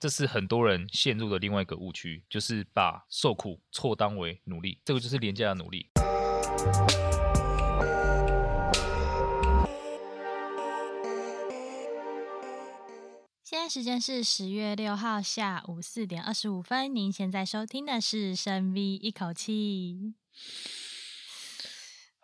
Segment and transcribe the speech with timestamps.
[0.00, 5.90] 这是很多人陷入的另外一个误区，就是把受苦错当为努力，这个就是廉价的努力。
[13.44, 20.14] 现在时间是十月六号下午四点二十五分，您现在收听的是深 V 一口气。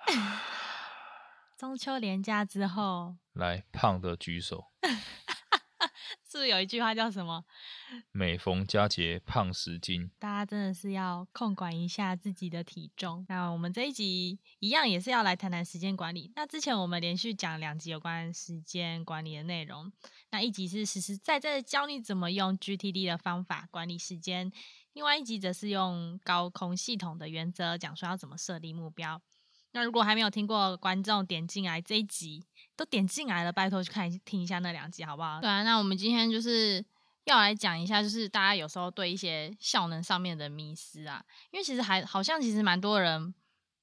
[1.59, 4.65] 中秋连假之后，来胖的举手。
[6.29, 7.45] 是不是有一句话叫什么？
[8.13, 10.11] 每逢佳节胖十斤。
[10.19, 13.25] 大家真的是要控管一下自己的体重。
[13.29, 16.33] 那我们这一集一样也是要来谈谈时间管理。
[16.35, 19.93] 那之前我们连续讲两集有关时间管理的内容。
[20.31, 24.51] 那一集是实实在在的教你怎么用 GTD 的方法管理时间，
[24.93, 29.23] 另外一集则是用高空系统的原则讲说要怎么设立目标。
[29.77, 32.43] 那如果还没有听过，观众点进来这一集
[32.75, 35.39] 都点进来了，拜托去看听一下那两集好不好？
[35.39, 36.83] 对啊，那我们今天就是
[37.27, 43.35] 要来讲一下，就是大家有时候对一些效能上面的迷思啊，因为其实还好像其实蛮多人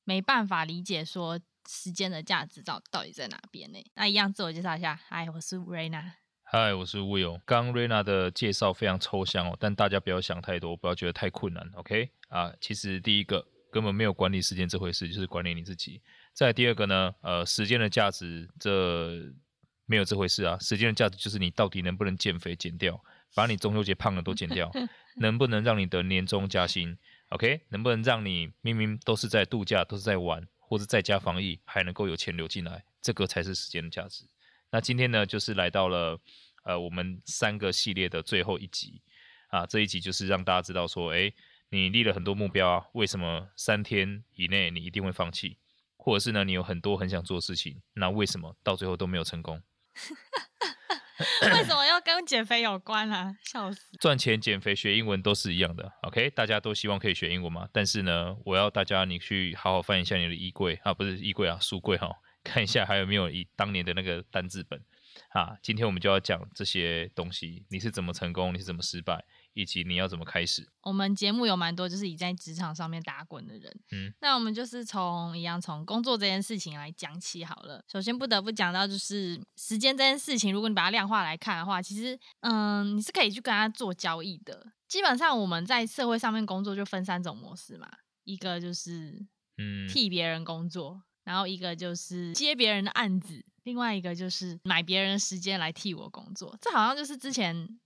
[0.03, 3.77] 没办法理解说时间的价值到到底在哪边呢？
[3.93, 7.39] 那一样自我介绍一下，嗨，我是 Rena，嗨，我是 Will。
[7.45, 12.09] 刚 Rena 的介绍非常抽象哦，但大家不要想太多，不要觉得太困难，OK？
[12.29, 13.45] 啊，其实第一个。
[13.73, 15.99] 根本没有管理时间这回事，就是管理你自己。
[16.31, 19.33] 再第二个呢，呃，时间的价值这
[19.87, 20.55] 没有这回事啊。
[20.59, 24.71] 时间的价值就是你到底能不能减肥减掉，把你中秋节胖的都减掉，
[25.17, 26.95] 能不能让你的年终加薪
[27.29, 32.85] ？OK，能不能让你明明都是在度假，都是在玩，或者在家防疫，还能够有钱流进来？
[33.01, 34.23] 这个才是时间的价值。
[34.69, 36.19] 那今天呢，就是来到了
[36.63, 39.01] 呃我们三个系列的最后一集
[39.47, 41.33] 啊，这一集就是让大家知道说，诶。
[41.73, 45.57] 你立了很多目标啊，为什么三天以内你一定会放弃？
[45.97, 49.59] 或者是呢，你有很多很想做的事情，那为什么到最后都没有成功？
[51.41, 53.35] 为什么要跟减肥有关啊？
[53.43, 53.79] 笑死！
[53.99, 56.29] 赚钱、减肥、学英文都是一样的，OK？
[56.31, 57.67] 大家都希望可以学英文嘛？
[57.71, 62.09] 但是呢，我要大家你去好好翻一下你的衣柜啊，不是衣柜啊，书柜哈，
[62.43, 64.79] 看一下还有没有以当年的那个单字本
[65.29, 65.55] 啊。
[65.61, 69.23] 今天我们就要讲这些东西，你是怎么成功，你是怎么失败？
[69.53, 70.67] 以及你要怎么开始？
[70.81, 77.83] 我们节目有蛮多就是已在职场上面打滚的人，嗯，那我们就是从一样从工作这件事情来讲起好了。
[77.91, 84.71] 首先不得不讲到就是时间这件事情，如果你把它量化来看的话，其实嗯，你是可以去跟他做交易的。
[84.87, 87.89] 基本上我们在社会上面工作就分三种模式嘛，
[88.23, 89.25] 一个就是
[89.57, 96.57] 嗯替别人工作，嗯，然后一个就是接别人的案子，另外一个就是买别人的时间来替我工作。
[96.59, 97.79] 这好像就是之前。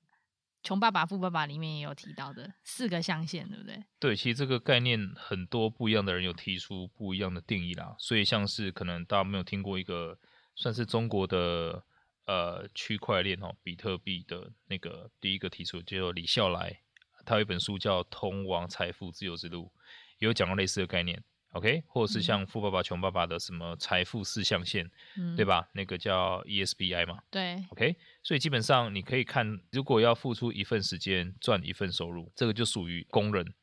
[0.67, 3.81] 穷爸爸富爸爸里面也有提到的四个象限，对不对？
[4.01, 7.95] 对，其实这个概念很多不一样的人有提出不一样的定义啦。
[7.97, 10.19] 所以像是可能大家没有听过一个
[10.57, 11.81] 算是中国的
[12.25, 16.81] 呃区块链哦，比特币的那个第一个提出叫做李笑来，
[17.25, 19.71] 他有一本书叫《通往财富自由之路》，
[20.19, 21.23] 也有讲到类似的概念。
[21.57, 25.67] OK，或者是像富爸爸穷爸爸的什么财富四象限，嗯，对吧？
[25.73, 27.19] 那个叫 ESBI 嘛。
[27.31, 27.55] 对。
[27.69, 33.53] OK，所以基本上你可以看，如果要付出一份时间赚一份收入，这个就属于工人，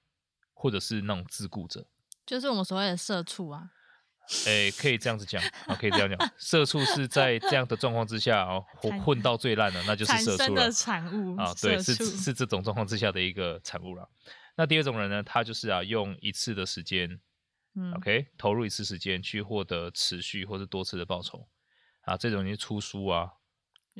[0.52, 1.86] 或者是那种自雇者，
[2.26, 3.70] 就是我们所谓的社畜啊。
[4.46, 10.72] 哎，可以这样子讲啊，可以这样讲，社畜是在这样的状况之下哦，混混到最烂了，那就是社畜了。
[10.72, 14.08] 产物啊，对，是是这种状况之下的一个产物了。
[14.56, 17.20] 那第二种人呢，他就是啊，用一次的时间。
[17.74, 21.48] 嗯，OK，投入一次时间去获得持续或者多次的报酬
[22.02, 23.32] 啊，这种你出书啊，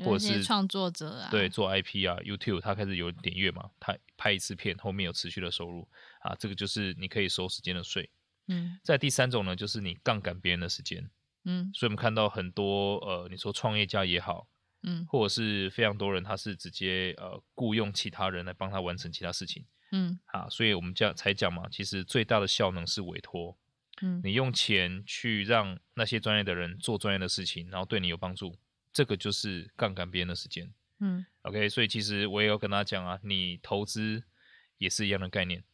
[0.04, 5.88] 或者是创作者啊，对，做 IP 啊，YouTube 他开始有点阅嘛，他拍一次片后面有持续的收入
[6.20, 8.10] 啊，这个就是你可以收时间的税。
[8.46, 11.10] 嗯，在第三种呢，就是你杠杆别人的时间。
[11.44, 14.46] 嗯，所以我们看到很多呃，你说创业家也好，
[14.82, 19.64] 嗯，或者是非常多人他是直接呃雇佣其他人来帮他完成其他事情。
[19.92, 23.58] 嗯，啊，所以我们讲才讲嘛，其实最大的效能是委托。
[24.04, 28.58] 嗯，你用钱去让那些专业的人做专业的事情，然后对你有帮助，
[28.92, 30.70] 这个就是杠杆别人的时间。
[31.00, 34.22] 嗯，OK，所以其实我也要跟他讲啊，你投资
[34.76, 35.64] 也是一样的概念。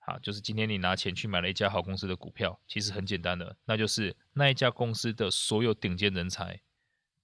[0.00, 6.60] 好，就是今天你拿钱去买了一家好公司的股票，其实很简单的，那就是那一家公司的所有顶尖人才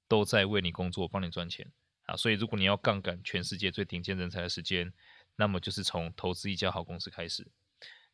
[0.06, 1.72] 都在为你工作，帮你赚钱。
[2.06, 4.92] 啊，所以如果你要杠杆全世界最顶尖人才的时间，
[5.36, 7.50] 那么就是从投资一家好公司开始。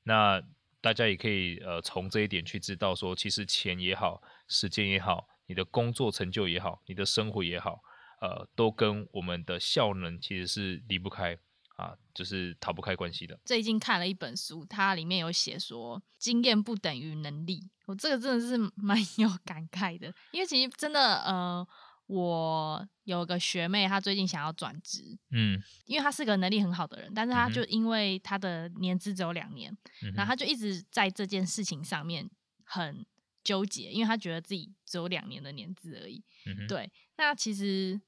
[0.05, 0.43] 那
[0.81, 7.81] 大家也可以呃从这一点去知道说，其实钱也好，时间也好，你的工作成就也好，你的生活也好，
[8.21, 11.39] 呃，都跟我们的效能其实是离不开
[11.77, 13.39] 啊，就是逃不开关系的。
[13.45, 17.71] 最近看了一本书，它里面有写说，经验不等于能力。
[17.87, 21.67] 我这个真的是蛮 有感慨的，因为其实真的呃，
[22.11, 29.71] 我有个学妹，她最近想要转职，嗯，因为她是个能力很好的人，但是她就因为她的年资只有两年，
[30.03, 32.29] 嗯、然后她就一直在这件事情上面
[32.65, 33.07] 很
[33.45, 36.25] 纠结，因为她觉得自己只有两年的年资而已。
[36.47, 38.01] 嗯、对，那其实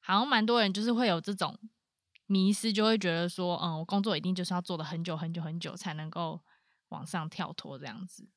[0.00, 1.58] 好像蛮多人就是会有这种
[2.26, 6.42] 迷失，就会觉得说，嗯，我工作一定就是要做的很久很久很久才能够
[6.90, 8.28] 往上跳脱这样子。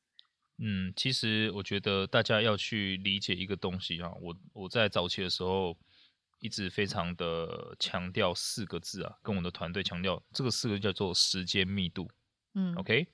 [0.66, 5.78] 嗯，其实我觉得大家要去理解一个东西啊，我我在早期的时候
[6.40, 12.10] 一直非常的强调四个字啊，跟我的团队强调这个四个字叫做时间密度。
[12.54, 13.08] 嗯，OK，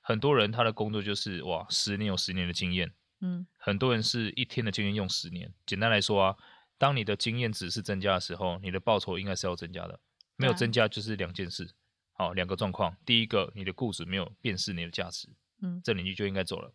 [0.00, 2.92] 很多人他的工作就是哇，十年有十年的经验。
[3.20, 5.54] 嗯，很多人是一天的经验用十年。
[5.64, 6.36] 简单来说啊，
[6.76, 10.00] 当你的经验值是增加的时候，你的报酬应该是要增加的。
[10.34, 11.70] 没有增加就是两件事，
[12.14, 12.96] 好，两个状况。
[13.06, 15.28] 第一个，你的雇主没有辨识你的价值，
[15.62, 16.74] 嗯，这领域就应该走了。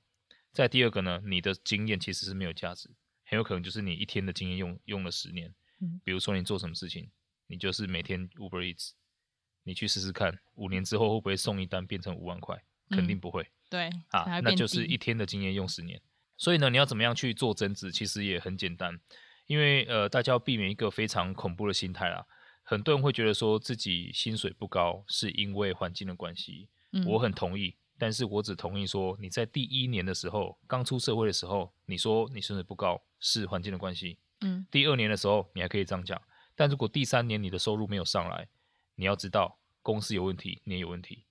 [0.53, 2.89] 再第二个呢，你的经验其实是没有价值，
[3.25, 5.53] 很有可能就是你一天的经验用用了十年。
[5.79, 7.09] 嗯，比如说你做什么事情，
[7.47, 8.91] 你就是每天 Uber Eats，
[9.63, 12.63] 你去试试看，五年之后会不会送一单变成五万块？
[12.89, 13.43] 肯定不会。
[13.43, 16.01] 嗯、对，啊，那就是一天的经验用十年。
[16.35, 18.99] 所以呢，你要怎么样去做增值，其实也很简单，
[19.47, 22.25] 因为呃，大家要避免一个非常恐怖的心态啦。
[22.63, 27.75] 很多人会觉得说自己薪水不高是因为环境的关系，嗯，我很同意。
[28.01, 34.17] 但是我只同意说，你在第一年的时候，刚出社会的时候，你说你薪水不高是环境的关系。
[34.39, 36.19] 嗯，第二年的时候你还可以这样讲，
[36.55, 38.47] 但如果第三年你的收入没有上来，
[38.95, 41.25] 你要知道公司有问题，你也有问题。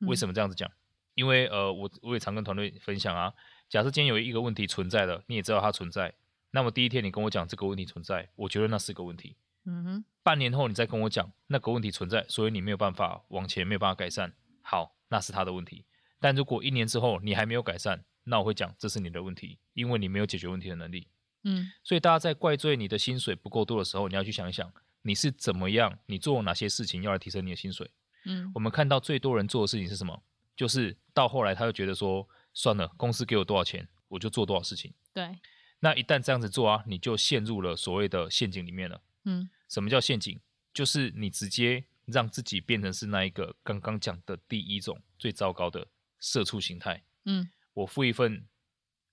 [0.00, 0.68] 为什么这样子讲？
[0.68, 0.76] 嗯、
[1.14, 3.32] 因为呃，我我也常跟团队分享啊，
[3.70, 6.12] 假设今天有一个问题存在了，你也知道它存在，
[6.50, 9.34] 那么第一天你跟我讲这个问题存在，我觉得那是个问题。
[9.64, 15.86] 嗯哼，半年后你再跟我讲那个问题存在，所以你没有办法往前，没有办法改善，好，那是他的问题。
[16.22, 21.08] 但如果一年之后你还没有改善，那我会讲这是你的问题，因为你没有解决问题的能力。
[21.42, 24.72] 嗯，所以大家在怪罪你的薪水不够多的时候，你要去想一想，
[25.02, 27.90] 你是怎么样，你做了哪些事情要来提升你的薪水。
[28.24, 30.22] 嗯，我们看到最多人做的事情是什么？
[30.54, 34.94] 就是到后来他就觉得说，算了，公司给我多少钱，我就做多少事情。
[35.12, 35.36] 对，
[35.80, 39.00] 那一旦这样子做啊，你就陷入了所谓的陷阱里面了。
[39.24, 40.38] 嗯，什么叫陷阱？
[40.72, 45.88] 就是你直接让自己变成是那一个刚刚讲的第一种最糟糕的。
[46.22, 48.46] 社畜形态，嗯，我付一份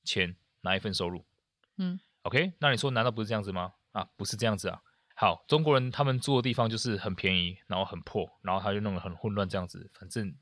[0.04, 1.26] 钱拿一份收入，
[1.78, 3.74] 嗯，OK，那你说难道不是这样子吗？
[3.94, 4.82] 啊，不是这样子啊。
[5.16, 10.34] 好，中国人他们住的地方就是很便宜，然后很破，然后他就弄得很混乱这样子，反正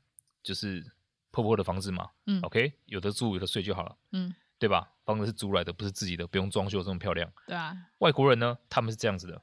[0.42, 0.92] 就是
[1.30, 4.92] 破破的房子嘛，嗯，OK，有的住有的睡就好了，嗯，对吧？
[5.06, 7.74] 房子是租来的，不是自己的，不用装修这么漂亮，对啊。
[7.98, 9.42] 外国人呢，他们是这样子的，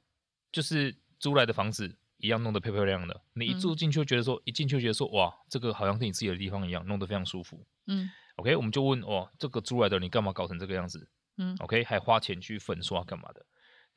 [0.51, 1.97] 就是租来的房子。
[2.17, 7.65] 一样弄得漂漂亮亮的，你一住进去就觉得说，嗯、一进去就觉得说，哇，这个好像是你自己的地方一样，弄得非常舒服。
[7.87, 11.07] 嗯，OK，我们就问，哦，这个租来的你干嘛搞成这个样子？
[11.37, 13.45] 嗯，OK，还花钱去粉刷干嘛的？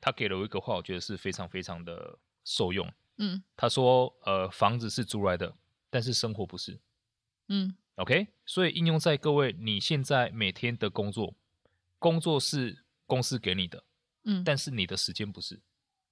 [0.01, 2.91] 他给了我一个话，我觉得是非常非常的受用。
[3.17, 5.55] 嗯，他说，呃，房子是租来的，
[5.89, 6.79] 但是生活不是。
[7.47, 11.33] 嗯，OK，所以应用在各位你现在每天的工作，
[11.97, 13.83] 工作是公司给你的，
[14.25, 15.61] 嗯，但是你的时间不是。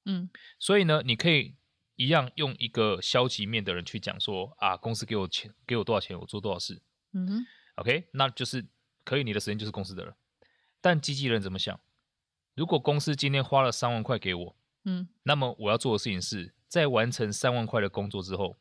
[0.06, 1.56] 嗯，所以呢，你可以。
[1.98, 6.80] 一样用一个消极面的人去讲说啊，公司给我钱，给我多少钱，我做多少事。
[7.12, 7.46] 嗯哼
[7.78, 8.66] ，OK，那就是
[9.04, 10.16] 可以，你的时间就是公司的了。
[10.80, 11.80] 但机器人怎么想？
[12.54, 14.56] 如果公司今天花了三万块给我，
[14.86, 18.56] 嗯，那么我要做的事情是在完成三万块的工作之后，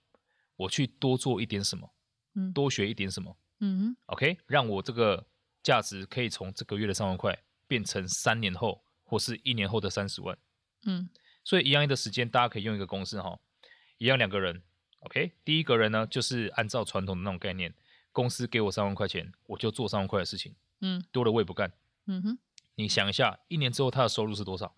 [0.56, 1.92] 我去多做一点什么，
[2.34, 5.26] 嗯，多学一点什么，嗯哼，OK，让我这个
[5.62, 10.38] 价值可以从这个月的三万块变成三年后或是一年后的三十万，
[10.86, 11.10] 嗯。
[11.46, 13.38] 所以一样的时间，大家可以用一个公式哈，
[13.98, 14.64] 一样两个人
[14.98, 17.72] ，OK，第一个人呢，就是按照传统的那种概念，
[18.10, 21.72] 公司给我三万块钱，我就做三万块的事情，嗯，多了我也不干，
[22.06, 22.38] 嗯哼，
[22.74, 24.74] 你想一下，一年之后他的收入是多少？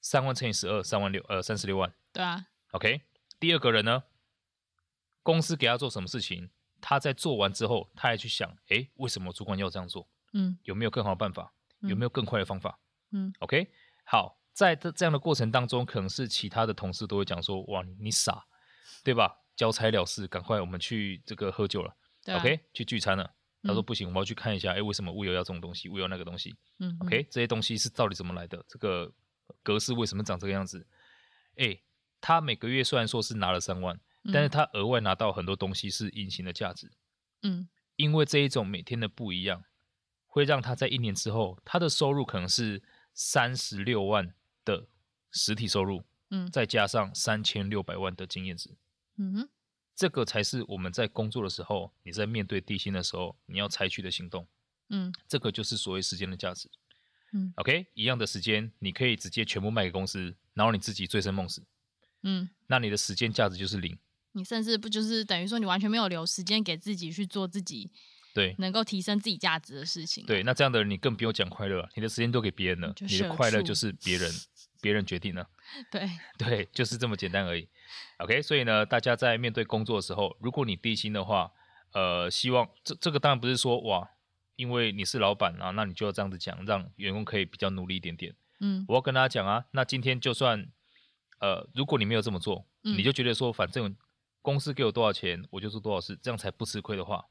[0.00, 3.00] 三万乘以十二，三万六，呃，三十六万，对啊，OK，
[3.40, 4.04] 第二个人呢，
[5.24, 6.50] 公司给他做什么事情，
[6.80, 10.08] 他在做完之后，他还去想，诶，为什么主管要这样做？
[10.32, 11.52] 嗯，有没有更好的办法？
[11.80, 12.78] 有没有更快的方法？
[13.10, 13.68] 嗯，OK，
[14.04, 14.38] 好。
[14.54, 18.46] 在这这样的过程当中，可能是其他的同事都会讲说：“哇，你傻，
[19.02, 19.40] 对吧？
[19.56, 21.90] 交差了事，赶快我们去这个喝酒了
[22.26, 23.34] 啊，OK，去聚餐了。”
[23.64, 26.54] 他说：“不行，我们要去看一下，哎，为什么物流要这种东西，物流那个东西？
[26.78, 28.64] 嗯，OK，这些东西是到底怎么来的？
[28.68, 29.12] 这个
[29.62, 30.86] 格式为什么长这个样子？
[31.56, 31.80] 哎，
[32.20, 33.98] 他每个月虽然说是拿了三万，
[34.32, 36.92] 但是他额外拿到很多东西是隐形的价值。
[37.42, 39.64] 嗯，因为这一种每天的不一样，
[40.26, 42.80] 会让他在一年之后，他的收入可能是
[43.12, 44.32] 三十六万。”
[44.64, 44.86] 的
[45.30, 48.70] 实体收入，嗯，再加上三千六百万的经验值，
[49.18, 49.48] 嗯哼，
[49.94, 54.46] 这个才是我们在工作的时候，你在面对地心的时候，你要采取的行动，
[54.88, 56.68] 嗯，这个就是所谓时间的价值。
[57.32, 61.64] 嗯，OK，一样的时间，你可以直接全部卖给公司，然后你自己醉生梦死。
[62.22, 63.98] 嗯，那你的时间价值就是零。
[64.32, 67.90] 你甚至不就是等于说你完全没有留时间给自己去做自己
[68.34, 70.26] 对能够提升自己价值的事情。
[70.26, 74.30] 对，那这样的人你更不用讲快乐，你的时间都给别人了，你的快乐就是别人
[74.82, 75.48] 别人决定了。
[75.90, 77.68] 对对，就是这么简单而已。
[78.18, 81.52] OK，所以呢，大家在面对工作的时候，如果你低薪的话，
[81.92, 84.10] 呃，希望这这个当然不是说哇，
[84.56, 88.34] 因为你是老板啊，那你就要这样子讲，让员工可以比较努力一点点。
[88.60, 90.66] 嗯，我要跟大家讲啊，那今天就算
[91.38, 93.96] 呃，如果你没有这么做，嗯、你就觉得说反正。
[94.44, 97.24] 公司给我多少钱，我就做多少事，这样才不吃亏的话，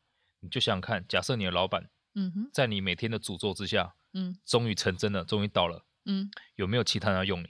[0.44, 7.48] 你就想想看，假设你的老板，嗯哼，在你每天的诅咒之下，嗯，终于成真了，终于倒了，嗯，有没有其他人要用你？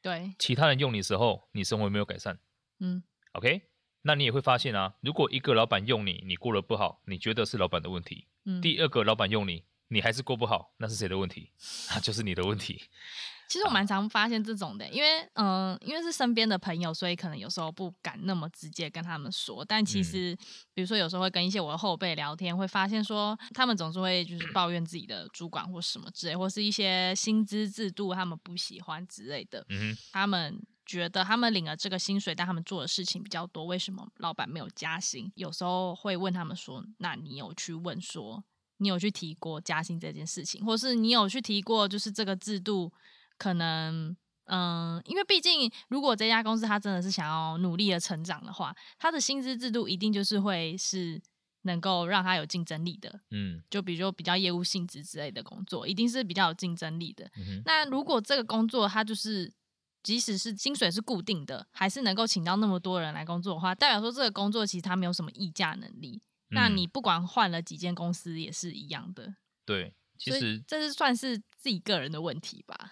[0.00, 2.38] 对，其他人用你的时候，你生活有没有改善？
[2.78, 3.02] 嗯
[3.32, 3.62] ，OK，
[4.02, 11.50] 那你也会发现啊，如果一个老板用你，你过得不好，你觉得是老板的问题，嗯，第二个老板用你，你还是过不好，那是谁的问题？
[11.90, 12.82] 那 就是你的问题。
[13.52, 19.62] 其实我蛮常发现这种的，因为嗯、呃，因为是身边的朋友，所以可能有时候不敢那么直接跟他们说。
[19.62, 20.34] 但其实，
[20.72, 29.66] 比如说有时候会跟一些我的后辈聊天，会发现说他们总是会就是抱怨自己的主管或什么之类，或是一些薪资制度他们不喜欢之类的。
[30.10, 35.30] 他们觉得他们领了这个薪水，但他们做的事情比较多，为什么老板没有加薪？
[35.34, 38.42] 有时候会问他们说：“那你有去问说，
[38.78, 42.90] 你有去提过加薪这件事情，或是你有去提过就是这个制度？”
[43.38, 51.20] 可能，嗯，因为毕竟，如果这家公司他真的是想要努力的成长的话，他的薪资制度一定就是会是
[51.62, 53.20] 能够让他有竞争力的。
[53.30, 57.24] 嗯，就比如说比较业务性质之类的工作，一定是比较有竞争力的。
[57.36, 57.62] 嗯。
[57.64, 59.52] 那如果这个工作它就是，
[60.02, 66.20] 即使是薪水是固定的，还是能够请到那么多人来工作的话，代表说这个工作其实它没有什么议价能力。
[66.50, 66.54] 嗯。
[66.54, 69.36] 那你不管换了几间公司也是一样的。
[69.64, 72.90] 对，其实这是算是自己个人的问题吧。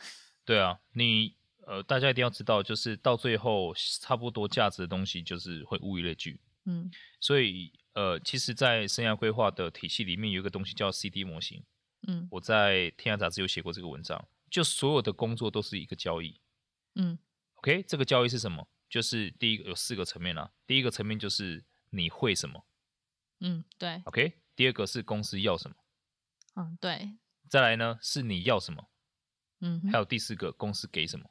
[0.51, 6.41] 对啊，你呃，大家一定要知道，就是到最后差不多价值的东西，就是会物以类聚。
[6.65, 6.91] 嗯，
[7.21, 11.63] 所以呃，其实，在生涯规划的体系里面，有一个东西叫 CD 模型。
[12.09, 16.41] 嗯，我在天涯杂志有写过这个文章，就所有的工作都是一个交易。
[16.97, 17.17] 嗯
[17.55, 18.67] ，OK，这个交易是什么？
[18.89, 20.51] 就是第一个有四个层面啊。
[20.67, 22.67] 第一个层面就是你会什么？
[23.39, 24.03] 嗯，对。
[24.07, 25.77] OK，第二个是公司要什么？
[26.57, 27.13] 嗯，对。
[27.49, 28.90] 再来呢，是你要什么？
[29.61, 31.31] 嗯，还有第四个公司给什么？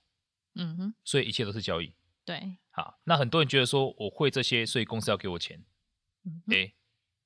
[0.55, 1.93] 嗯哼，所以一切都是交易。
[2.25, 5.63] 对，好，那很多人觉得说我会这些，所以公司要给我钱。
[6.25, 6.75] 嗯，诶，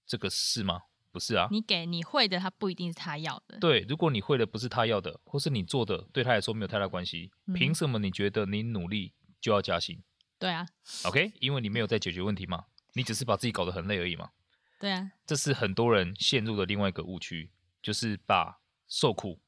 [0.05, 0.83] 这个是吗？
[1.11, 1.47] 不是啊。
[1.51, 3.57] 你给你会的，他不一定是他要的。
[3.59, 10.01] 对，如果你会的不是他要的，或是你做的对他来说没有太大关系，嗯，凭什么你觉得你努力就要加薪？
[10.39, 10.67] 对啊。
[11.05, 14.31] OK，因为你没有在解决问题嘛，你只是把自己搞得很累而已嘛。
[14.79, 15.11] 对啊。
[15.25, 19.39] 这是很多人陷入的另外一个误区，就是把受苦。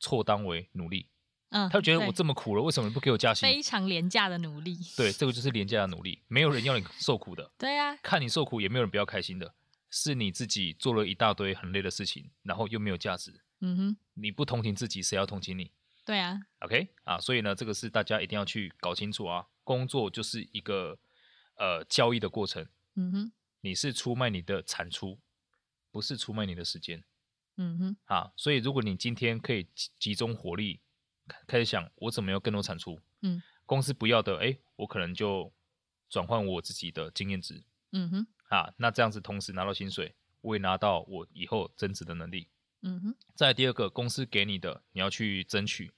[0.00, 1.08] 错当为努力，
[1.50, 3.48] 嗯，他觉得我这么苦了，为什么不给我加薪？
[3.48, 9.54] 非常廉价的努力，对，这个就是廉价的努力，没有人要你受苦的，对、啊，看你受苦也没有人不要开心的，
[9.90, 15.72] 是你自己做了一大堆很累的事情，然后又没有价值，嗯哼，你不同情自己，谁要同情你？
[16.04, 20.98] 对啊，OK 啊，所以呢，这个是大家一定要去搞清楚啊，工作就是一个
[21.56, 25.18] 呃交易的过程，嗯哼，你是出卖你的产出，
[25.90, 27.02] 不是出卖你的时间。
[27.56, 29.66] 嗯哼，啊，所以如果你今天可以
[29.98, 30.80] 集中火力，
[31.46, 35.52] 开始想我怎么有更多产出，嗯，公司不要的，哎，我可能就
[36.08, 42.48] 转换我自己的经验值，嗯哼，啊，那这样子同时拿到薪水，我也拿到我以后增值的能力，
[42.82, 43.14] 嗯哼。
[43.34, 45.90] 再第二个，公司给你的，你要去争取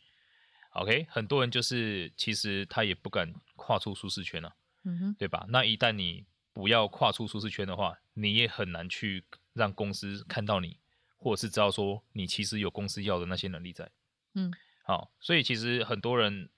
[0.70, 5.44] ，OK，很多人就是其实他也不敢跨出舒适圈啊，嗯哼，对吧？
[5.48, 10.78] 那一旦你不要跨出舒适圈的话，你也很难去让公司看到你。
[11.18, 13.90] 或者是知道说你其实有公司要的那些能力在，
[14.34, 16.48] 嗯，好，所以其实很多人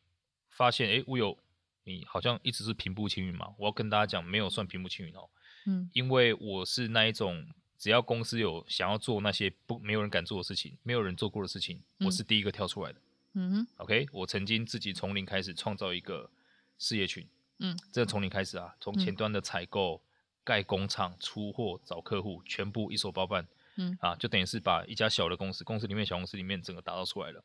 [0.50, 1.36] 发现，哎，我有
[1.84, 3.54] 你好像一直是平步青云嘛。
[3.58, 5.28] 我要跟大家讲，没有算平步青云哦，
[5.66, 7.46] 嗯，因为我是那一种，
[7.78, 13.00] 只要公司有想要做那些不没有人敢做的事情，没有人做过的事情，嗯，我是第一个跳出来的，
[13.32, 16.30] 嗯哼，OK，我曾经自己从零开始创造一个
[16.78, 17.26] 事业群，
[17.60, 20.02] 嗯，这从零开始啊，从前端的采购、
[20.44, 23.48] 盖工厂、出货、找客户，全部一手包办。
[23.80, 27.42] 嗯啊，就等于是把一家小的公司，公司里面小公司里面整个打造出来了。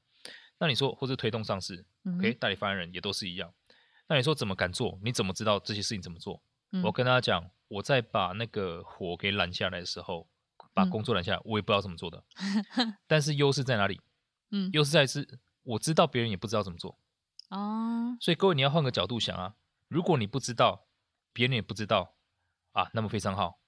[0.57, 3.53] 那你说，或是推动上市，嗯，OK，代理发言人也都是一样。
[4.07, 4.99] 那你说怎么敢做？
[5.03, 6.41] 你怎么知道这些事情怎么做？
[6.71, 10.27] 嗯，我跟大家讲，我在把那个火给拦下来的时候，
[10.73, 12.23] 把工作拦下来，我也不知道怎么做的。
[12.77, 14.01] 嗯，但是优势在哪里？
[14.51, 16.97] 嗯，优势在是我知道别人也不知道怎么做。
[17.49, 19.55] 哦，所以各位你要换个角度想啊，
[19.87, 20.87] 如果你不知道，
[21.33, 22.15] 别人也不知道
[22.71, 23.59] 啊，那么非常好，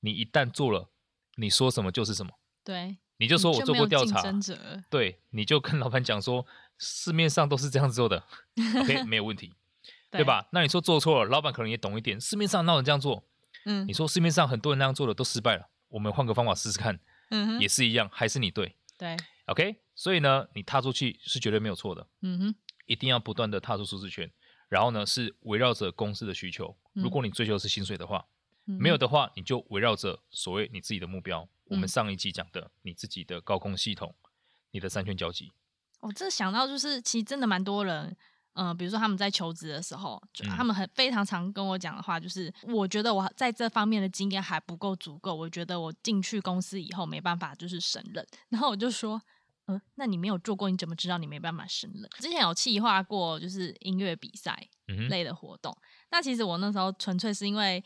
[0.00, 0.90] 你一旦做了。
[1.36, 2.32] 你说什么就是什么，
[2.64, 4.22] 对，你就说我做过调查，
[4.90, 6.46] 对，你就跟老板讲说，
[6.78, 8.24] 市面上都是这样做的，
[8.80, 9.52] OK，没有问题，
[10.10, 10.48] 对，对吧？
[10.52, 13.24] 那你说做错了，老板可能也懂一点，市面上哪有人这样做？
[13.66, 16.98] 嗯，你说市面上很多人那样做的都失败了，我们换个方法试试看，
[17.30, 22.54] 嗯，也是一样，还是你对，对，OK，所以呢，你踏出去是绝对没有错的，嗯哼，
[22.86, 24.30] 一定要不断的踏出舒适圈，
[24.68, 28.24] 然后呢，是围绕着公司的需求，如果你追求的是薪水的话。
[28.64, 31.48] 没有的话，你就围绕着所谓你自己的目标。
[31.66, 34.14] 我们上一期讲的，你自己的高空系统，
[34.70, 35.52] 你的三圈交集。
[36.00, 38.14] 我这想到就是，其实真的蛮多人，
[38.52, 48.26] 嗯、呃，比如说他们在求职的时候，就他们很非常常跟我讲的话，就是我觉得我在这方面的经验还不够足够，我觉得我进去公司以后没办法就是胜任。
[48.50, 49.20] 然后我就说，
[49.66, 52.06] 嗯、呃，那你没有做过，你怎么知道你没办法胜任？
[52.18, 54.68] 之前有企划过就是音乐比赛
[55.08, 57.82] 类的活动，嗯、那其实我那时候纯粹是因为。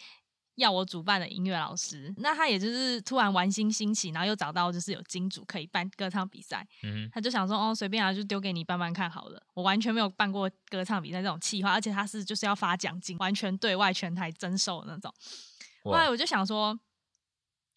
[0.59, 9.41] 要我主办的音乐老师，那他也就是突然玩心兴起，然后又找到就是有金主可以办歌唱比赛，嗯，他就想说哦，随便啊，就丢给你办办看好了。
[9.55, 15.15] 我完全没有办过歌唱比赛这种企划，而且他是就是要发奖金，完全对外全台征收的那种。
[15.85, 16.79] 后来我就想说，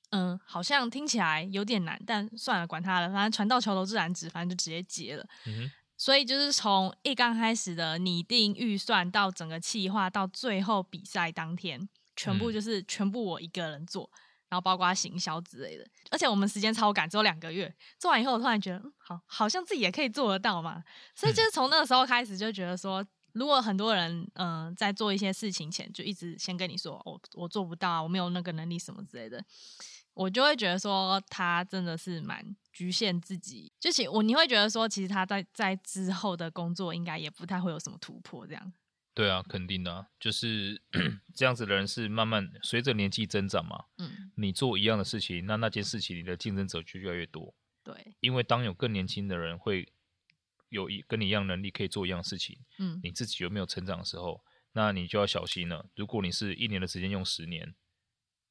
[0.10, 5.26] 嗯，好像听起来有点难，但算了，管他了，反正船到桥头自然直，反正就直接接了。
[5.46, 11.88] 嗯，所以就是从一刚开始的拟定预算到整个企划，到最后比赛当天。
[12.16, 17.74] 全部就是全部我一个人做，嗯、然后包括行销之类的，而且我们时间超赶，只有两个月。
[17.98, 20.84] 做完以后，我突然觉得，嗯，好，好像自己也可以做得到嘛。
[21.16, 29.44] 所以就是从那个时候开始，就觉得说，如果很多人嗯、呃、在做一些事情前，就一直先跟你说，我我做不到啊，我没有那个能力什么之类的，
[30.14, 33.72] 我就会觉得说，他真的是蛮局限自己。
[33.80, 38.74] 就其我你会觉得说，其实他在在之后的工作应该也不太会有什么突破这样。
[39.14, 40.82] 对啊，肯定的啊，就是
[41.36, 43.86] 这样子的人是慢慢随着年纪增长嘛。
[43.98, 47.54] 嗯，你做一样的事情，那那件事情你的竞争者就越来越多。
[47.84, 49.92] 对，因为当有更年轻的人会
[50.70, 54.42] 有一跟你一样能力可以做一样的事情，嗯，你自己有没有成长的时候，
[54.72, 55.90] 那你就要小心了。
[55.96, 57.76] 如果你是一年的时间用十年，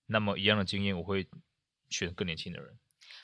[0.07, 1.27] 那么一样的经验，我会
[1.89, 2.79] 选更年轻的人。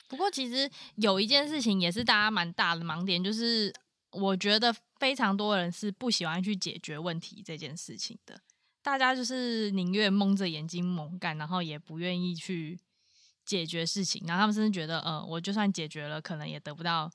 [0.09, 3.71] 不过其实有一件事情也是大家蛮大的盲点，就是。
[4.11, 8.41] 我觉得非常多人是不喜欢去解决问题这件事情的，
[8.81, 12.79] 大家就是宁愿蒙着眼睛猛干，然后也不愿意去
[13.45, 17.11] 解决事情，然后他们甚至觉得，呃，我就算解决了，可能也得不到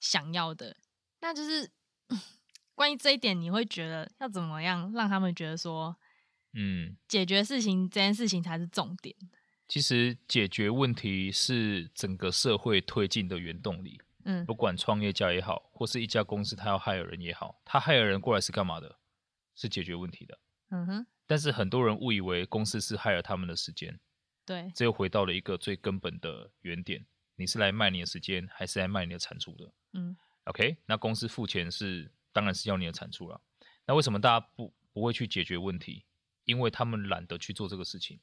[0.00, 0.76] 想要的。
[1.20, 1.70] 那就是
[2.74, 5.96] 关于这一点，你会觉得要怎么样让他们觉得说，
[6.54, 9.14] 嗯，解决事情这件事情才是重点。
[9.68, 14.00] 其实解决问题是整个社会推进的原动力。
[14.24, 18.98] 嗯，不管创业家也好，或是一家公司他要 hire 人也好，他 hire 人过来是干嘛的？
[19.54, 20.38] 是解决问题的。
[20.70, 21.06] 嗯哼。
[21.26, 23.98] 但是很多人误以为公司是 hire 他们的时间。
[24.44, 24.70] 对。
[24.74, 27.04] 这又回到了一个最根本的原点：
[27.36, 29.72] 你是来卖你的时间，还是来卖你的产出的？
[29.92, 30.16] 嗯。
[30.44, 33.40] OK，那公司付钱是，当然是要你的产出了。
[33.86, 36.04] 那为什么大家不不会去解决问题？
[36.44, 38.20] 因为他们懒得去做这个事情。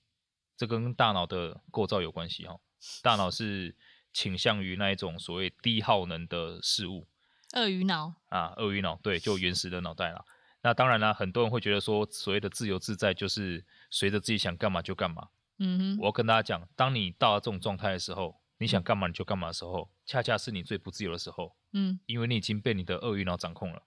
[0.58, 2.60] 这跟大脑的构造有关系哈。
[3.04, 3.76] 大脑是。
[4.14, 7.08] 倾向于那一种所谓低耗能的事物，
[7.54, 10.24] 鳄鱼脑啊，鳄鱼脑，对，就原始的脑袋啦。
[10.62, 15.30] 那当然啦，很多人会觉得说，所谓的自由自在就是随着自己想干嘛就干嘛。
[15.58, 21.56] 嗯哼，我要跟大家讲，当你到了这种状态的时候，你想干嘛你就干嘛的时候，恰恰是你最不自由的时候。
[21.72, 23.84] 嗯，因为你已经被你的鳄鱼脑掌控了，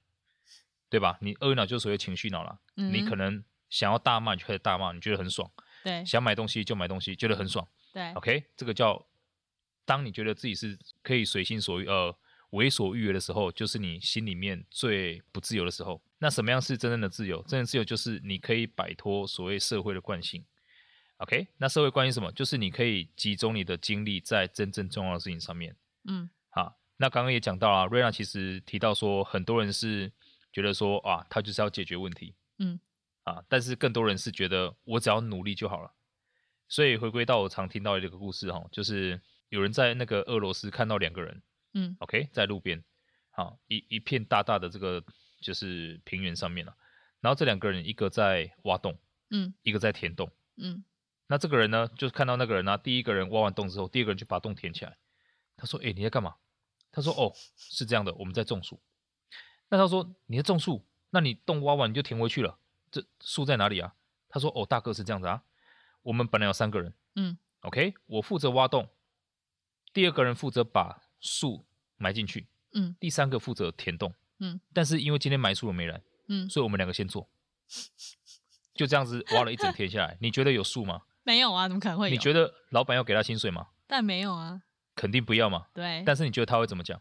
[0.88, 1.18] 对吧？
[1.20, 2.58] 你鳄鱼脑就所谓情绪脑了。
[2.76, 5.50] 嗯，你可能想要大骂你就开始大骂，你觉得很爽。
[5.85, 7.66] 对，想买东西就买东西，觉得很爽。
[7.92, 9.06] 对，OK，这个叫。
[9.85, 12.16] 当你觉得自己是可以随心所欲、呃
[12.51, 16.03] 为所欲为的时候，就是你心里面最不自由的时候。
[16.18, 17.38] 那什么样是真正的自由？
[17.45, 20.45] 真正的自由就是你可以摆脱所谓社会的惯性。
[21.16, 22.31] OK，那社会惯性什么？
[22.33, 25.75] 就是你可以集中你的精力在真正重要的事情上面。
[26.07, 26.79] 嗯，好。
[26.99, 30.12] 那刚刚也讲到啊，瑞娜其实提到说，很多人是
[30.53, 32.35] 觉得说啊，他就是要解决问题。
[32.59, 32.79] 嗯，
[33.23, 35.95] 啊，但是更多人是觉得我只要努力就好了。
[36.68, 39.18] 所以回归到我常听到的一个故事哈，就是。
[39.52, 41.42] 有人在那个俄罗斯看到两个人，
[41.74, 42.82] 嗯，OK，在路边，
[43.32, 45.04] 好，一一片大大的这个
[45.42, 46.74] 就是平原上面了，
[47.20, 50.82] 然后这两个人一个在挖洞，嗯，一个在填洞，嗯，
[51.26, 54.96] 那这个人呢，就是看到那个人呢，第一个人挖完洞之后，第二个人就把洞填起来，
[55.54, 56.36] 他说：“哎，你在干嘛？”
[56.90, 58.80] 他说：“哦，是这样的，我们在种树。”
[59.68, 60.82] 那他说：“你在种树？
[61.10, 62.58] 那你洞挖完你就填回去了，
[62.90, 63.94] 这树在哪里啊？”
[64.30, 65.42] 他说：“哦，大哥是这样子啊，
[66.00, 68.88] 我们本来有三个人，嗯，OK，我负责挖洞。”
[69.92, 71.64] 第二个人负责把树
[71.96, 77.28] 埋进去，嗯，第三个负责填洞，嗯，但是因为今天埋树的没来，嗯，所以我们两个先做，
[78.74, 81.02] 就这样子挖了一整天下来，你觉得有树吗？
[81.24, 82.12] 没有啊，怎么可能会有？
[82.12, 83.68] 你觉得老板要给他薪水吗？
[83.87, 84.62] 但没有啊。
[84.94, 85.66] 肯定不要嘛。
[85.72, 86.02] 对。
[86.05, 87.00] 但是你觉得他会怎么讲？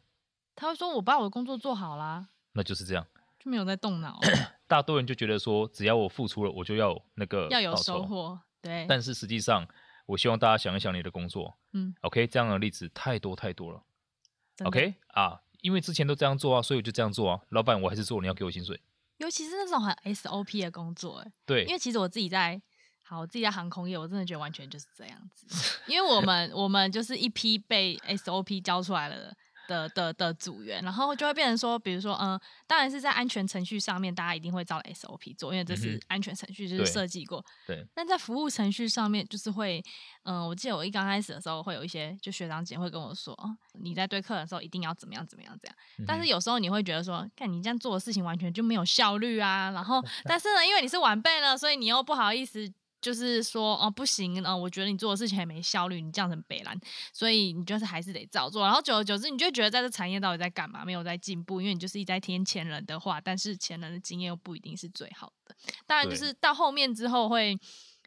[0.55, 3.05] 他会说：“我把我的工作做好啦。”那就是这样，
[3.39, 4.19] 就没有在动脑。
[4.67, 8.39] 大多人就觉得说，只要我付出了，我就要那个要有收获。
[8.61, 8.85] 对。
[8.87, 9.67] 但是实际上，
[10.05, 11.57] 我希望大家想一想你的工作。
[11.73, 11.95] 嗯。
[12.01, 13.83] OK，这样的例子太多太多了。
[14.63, 17.41] OK 啊，因为之前都这样做啊，所以我就这样做啊。
[17.49, 18.79] 老板，我还是做，你要给我薪水。
[19.17, 22.59] 尤其是那种很 SOP 的工作，哎，对，因为其实我自己在，
[23.03, 29.31] 好，我自己在航空业，我真的觉得完全就是这样子，因为我们我们就是一批被 SOP 教出来了
[29.71, 29.81] 的。
[29.81, 37.43] 的的的组员，然后就会变成说，比如说，嗯，当然是在安全程序上面，大家一定会照 SOP 做，因为这是安全程序，嗯、就是设计过。
[37.65, 37.85] 对。
[37.93, 39.83] 但在服务程序上面，就是会，
[40.23, 43.35] 嗯，我记得我一刚开始的时候，会有一些就学长姐会跟我说，
[43.79, 45.75] 你在对客人的时候一定要怎么样怎么样这样。
[45.99, 49.71] 嗯、但是有时候你会觉得说，看你这样做的事情完全就没有效率啊。
[49.71, 52.71] 然后， 但是呢，因为你是晚辈了，所以你又不好意思。
[53.01, 56.79] 就是说，哦，不行，哦，我觉得你做的事情也没效率，你这样很北蓝，
[57.11, 58.63] 所以你就是还是得照做。
[58.63, 60.85] 然后久而久之，你就觉得在这产业到底在干嘛？
[60.85, 65.55] 没有在进步，因为你就是一直在听前人的话，但是前人的经验又不一定是最好的。
[65.87, 67.57] 当然，就是到后面之后会，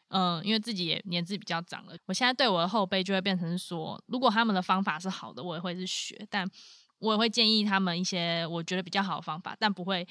[0.09, 6.49] 嗯，因为自己也年纪比较长了，我现在对我的后辈就会变成说，如果他们的方法是好的，我也会是学，但
[7.01, 10.07] 我也会建议他们一些我觉得比较好的方法，但不会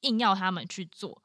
[0.00, 1.22] 硬要他们去做。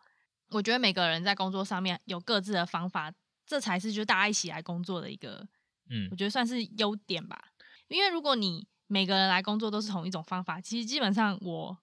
[0.50, 3.14] 我觉得每个人在工作上面有各自的方法，
[3.46, 5.48] 这才是就大家一起来工作的一个，
[5.90, 7.50] 嗯，我觉得算是优点吧。
[7.90, 11.78] 因为如果你每个人来工作都是同一种方法，其实基本上我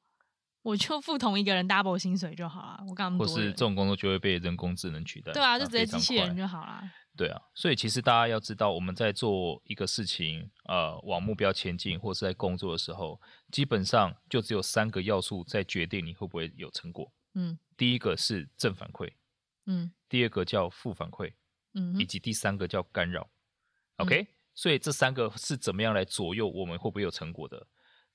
[0.62, 2.84] 我就付同一个人 double 薪水就好了。
[2.88, 3.18] 我干嘛？
[3.18, 5.32] 或是这种工作就会被人工智能取代？
[5.32, 6.82] 对啊，就直接机器人就好了。
[7.16, 13.20] 对啊，所以其实大家要知道，我们在做一个事情，呃，往目标前进，或是在工作的时候，
[13.52, 17.12] 基本上就只有三个要素在决定你会不会有成果。
[17.34, 17.58] 嗯。
[17.76, 19.12] 第一个是正反馈，
[19.66, 21.32] 嗯，第二个叫负反馈，
[21.72, 23.28] 嗯，以及第三个叫干扰，
[23.96, 27.66] 嗯，OK，所以这三个是怎么样来左右我们会不会有成果的？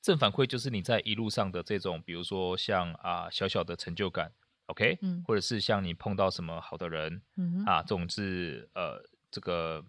[0.02, 4.34] 正反馈就是你在一路上的这种，比如说像啊小小的成就感
[4.68, 9.86] ，OK，嗯，或者是像你碰到什么好的人，嗯，啊，这种是呃这个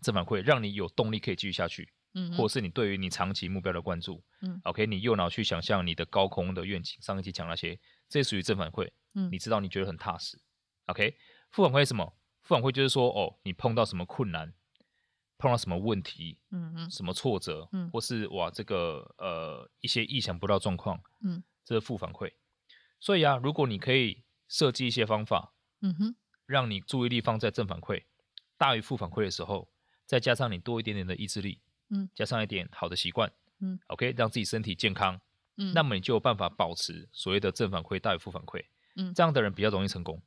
[0.00, 7.76] 正反馈，让你有动力可以继续下去，嗯，或者是你对于你长期目标的关注，嗯，OK，你右脑去想象你的高空的愿景，上一期讲那些。
[8.12, 10.38] 这属于正反馈，嗯，你知道你觉得很踏实
[10.84, 11.16] ，OK。
[11.50, 12.14] 负反馈是什么？
[12.42, 14.52] 负反馈就是说，哦，你碰到什么困难，
[15.38, 22.30] 碰到什么问题，嗯嗯，什么挫折，嗯，或是哇，这个呃一些意想不到状况，嗯，这是负反馈。
[23.00, 28.04] 所以啊，如果你可以设计一些方法，嗯哼，让你注意力放在正反馈
[28.58, 29.70] 大于负反馈的时候，
[30.04, 35.18] 再加上你多一点点的意志力，嗯，加上一点好的习惯，嗯，OK，让自己身体健康。
[35.56, 38.64] 嗯，那么你就有办法保持所谓的正反馈大于负反馈，
[38.96, 40.22] 嗯，这样的人比较容易成功。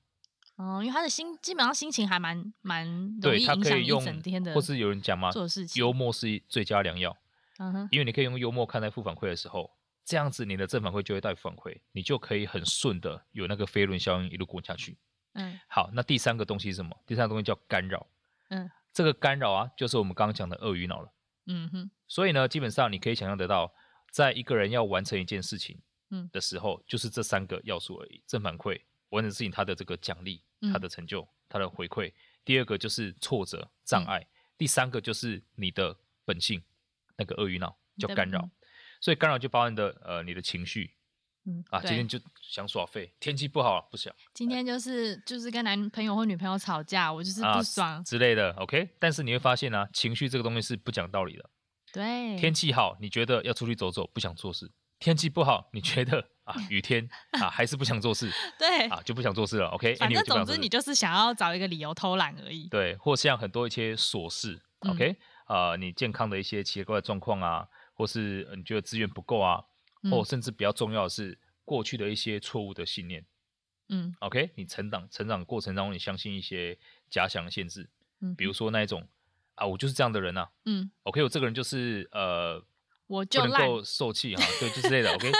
[0.57, 7.17] 哦，因为他的心基本上心情还蛮蛮对他可以用整天的，或是有人讲嘛，做事情幽默是最佳良药。
[7.57, 9.69] 嗯哼，因为你可以用幽默看待负反馈的时候，
[10.05, 14.97] 这样子你的正反馈就会带负反馈，你就可以很顺的有那个飞轮效应一路滚下去。
[15.33, 16.95] 嗯，好，那第三个东西是什么？
[17.05, 18.07] 第三个东西叫干扰。
[18.49, 21.11] 嗯，这个干扰啊，就是我们刚刚讲的鳄鱼脑了。
[21.47, 23.73] 嗯哼，所以呢，基本上你可以想象得到。
[24.15, 25.77] 在一个人要完成一件事情，
[26.09, 28.23] 嗯，的时候，就是这三个要素而已。
[28.25, 32.13] 正反馈，完成事情，他的这个奖励，他的成就，他的回馈。
[32.45, 34.25] 第二个就是挫折、障碍。
[34.57, 36.63] 第三个就是你的本性，
[37.17, 38.49] 那个鳄鱼脑叫干扰。
[39.01, 40.93] 所以干扰就包含的呃你的情绪，
[41.43, 44.15] 嗯啊，今天就想耍废，天气不好不想。
[44.33, 48.53] 今天就是就是跟男朋友或女朋友吵架，我就是不爽之类的。
[48.53, 51.49] OK，但是你会发现啊，情绪这个东西是不讲道理的。
[51.95, 54.67] 对，天气好，你觉得要出去走走，不想做事；
[54.99, 57.07] 天气不好，你觉得啊，雨天
[57.39, 58.29] 啊，还是不想做事。
[58.59, 59.69] 对，啊，就不想做事了。
[59.69, 62.67] OK，反正总之你就是想要找一个理由偷懒而已。
[62.67, 64.61] 对，或像很多一些琐事。
[64.79, 69.63] OK，啊、嗯呃，你健康的一些奇怪的状况啊，或是你觉得资源不够啊，
[70.11, 73.25] 或甚至比较重要的是过去的一些错误的信念。
[73.87, 76.77] 嗯，OK，你成长成长过程当中，你相信一些
[77.09, 77.89] 假想的限制。
[78.19, 79.07] 嗯，比如说那一种。
[79.55, 80.49] 啊，我就是这样的人呐、啊。
[80.65, 82.63] 嗯，OK，我这个人就是呃，
[83.07, 85.11] 我就不能够受气哈，对，就之类的。
[85.15, 85.31] OK，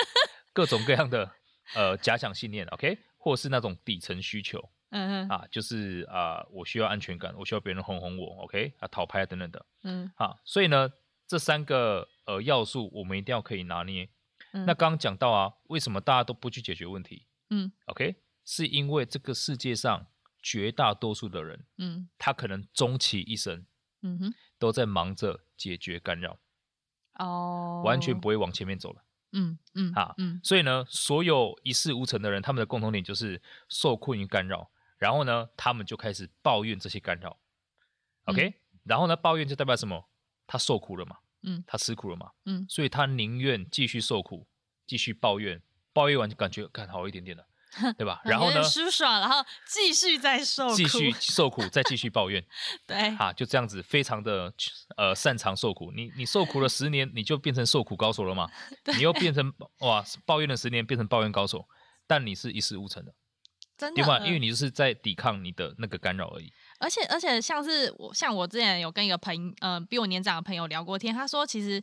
[0.53, 1.31] 各种各样的
[1.75, 10.89] 呃假想信念，OK，或是那种底层需求，嗯嗯，啊，就是啊、呃，我需要安全感，我需要别人哄哄我，OK，啊，讨拍等等的，嗯，啊，所以呢，
[11.27, 14.09] 这三个呃要素我们一定要可以拿捏。
[14.53, 17.27] 嗯、那刚刚讲到啊，为什么大家都不去解决问题？
[17.49, 20.07] 嗯，OK，是因为这个世界上
[20.41, 23.65] 绝大多数的人，嗯，他可能终其一生。
[24.05, 26.37] 嗯哼，都在忙着解决干扰，
[27.15, 29.03] 哦，完全不会往前面走了。
[29.31, 37.37] 嗯嗯啊嗯，所以呢，所有一事无成的人，他们的共同点就是受困于干扰，然后呢，他们就开始抱怨这些干扰。
[38.25, 40.07] OK，、嗯、然后呢，抱怨就代表什么？
[40.47, 41.17] 他受苦了嘛。
[41.47, 44.47] 嗯，他吃苦了嘛，嗯，所以他宁愿继续受苦，
[44.87, 45.61] 继续抱怨，
[45.93, 47.45] 抱怨完就感觉更好一点点了。
[47.97, 48.21] 对吧？
[48.25, 48.63] 然后呢？
[48.63, 52.43] 舒爽，然后继续再受苦，继续受苦，再继续抱怨。
[52.87, 54.53] 对，啊，就这样子，非常的
[54.97, 55.91] 呃擅长受苦。
[55.91, 58.49] 你你受苦了十年，你就变成受苦高手了吗？
[58.95, 61.65] 你又变成哇抱怨了十年，变成抱怨高手，
[62.07, 63.13] 但你是一事无成的，
[63.77, 64.01] 真的。
[64.01, 64.19] 对吧？
[64.25, 66.51] 因为你就是在抵抗你的那个干扰而已。
[66.79, 71.81] 而且而且，像是我像我之前有跟一个朋呃比我年长的朋友聊过天，他说其实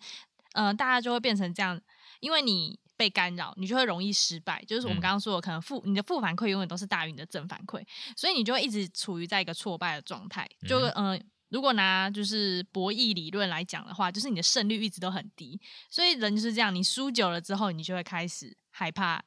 [0.52, 1.80] 呃大家就会变成这样，
[2.20, 2.78] 因为你。
[3.02, 4.62] 被干扰，你就会容易失败。
[4.64, 7.84] 就是我们刚刚说的，可能负你的负反馈永远都是大于你的正反馈，
[8.16, 10.48] 所以你就会一直处于在一个挫败的状态。
[10.68, 15.60] 就嗯、呃，如果拿就是博弈理论来讲的话，就是你的胜率一直都很低。
[15.90, 19.20] 所以人就是这样，你输久了之后，你就会开始害怕，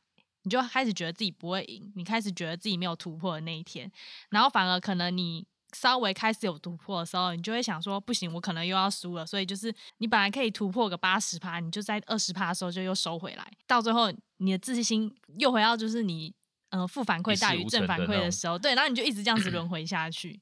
[0.43, 3.91] 你就开始觉得自己不会赢，你开始觉得自己没有突破的那一天，
[4.29, 5.45] 然后反而可能你。
[5.81, 9.25] 稍微开始有突破的时候，你就会想说不行，我可能又要输了。
[9.25, 16.33] 所以就是你本来可以突破个八十趴，你就在二十趴的时候就又收回来，到最后你的自信心又回到就是你
[16.69, 20.41] 呃负反馈大于正反馈的时候，对，然后你就一直这样子轮 回下去。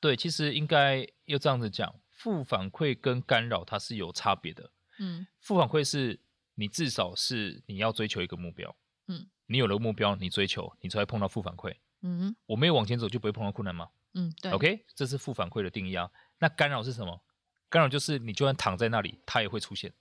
[0.00, 4.70] 对，其实应该要这样子讲，负反馈跟干扰它是有差别的。
[4.98, 6.20] 嗯，负反馈是
[6.56, 8.76] 你至少是你要追求一个目标，
[9.08, 11.74] 嗯，你有了目标，你追求，你才会碰到负反馈。
[12.02, 13.88] 嗯，我没有往前走就不会碰到困难吗？
[14.14, 16.10] 嗯，对，OK，这是负反馈的定义啊。
[16.38, 17.20] 那干扰是什么？
[17.68, 19.92] 干扰就是你就算躺在那里，它也会出现，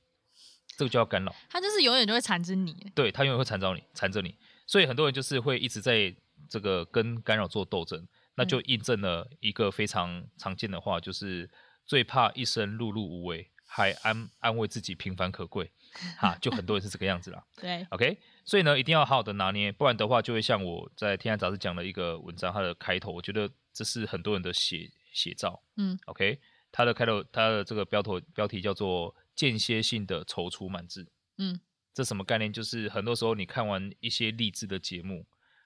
[0.77, 1.35] 这个叫干扰。
[1.49, 2.91] 它就是永远就会缠着你。
[2.93, 4.35] 对，它永远会缠着你，缠着你。
[4.67, 6.15] 所以很多人就是会一直在
[6.47, 11.49] 这个跟干扰做斗争，那就印证了一个非常常见的话，就是
[11.85, 15.71] 最怕一生碌碌无为，还安安慰自己平凡可贵。
[16.17, 17.43] 哈，就很多人是这个样子啦。
[17.59, 18.17] 对，OK。
[18.45, 25.61] 所以呢，一定要好好的拿捏，不然的话就会像我在《天下杂志》讲的一个文章，它的开头，我觉得这是很多人的写写照。
[25.77, 26.39] 嗯，OK，
[26.71, 31.07] 它的开头，它的这个标头标题叫做“间歇性的踌躇满志”。
[31.39, 31.57] 嗯，
[31.93, 32.51] 这什么概念？
[32.51, 35.25] 就是很多时候你看完一些励志的节目，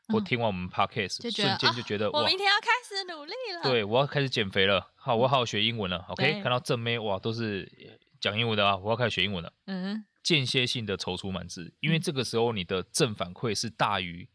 [0.09, 3.63] 嗯、或听完我们 Podcast，瞬间就觉得、啊、我明天要开始努力了。
[3.63, 4.91] 对，我要开始减肥了。
[4.95, 6.05] 好，我好好学英文了。
[6.09, 9.51] OK，看到正妹哇，都是讲英文的啊，我要开始学英文了。
[9.65, 10.05] 嗯。
[10.27, 14.27] 间歇性的踌躇满志，因为这个时候你的正反馈是大于、